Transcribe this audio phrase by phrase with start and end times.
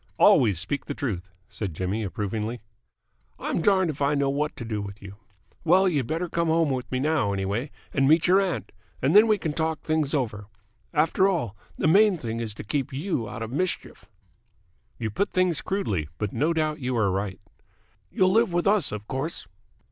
[0.17, 2.61] "Always speak the truth," said Jimmy approvingly.
[3.37, 5.17] "I'm darned if I know what to do with you.
[5.63, 9.27] Well, you'd better come home with me now, anyway, and meet your aunt, and then
[9.27, 10.47] we can talk things over.
[10.91, 14.05] After all, the main thing is to keep you out of mischief."
[14.97, 17.39] "You put things crudely, but no doubt you are right."
[18.09, 19.47] "You'll live with us, of course."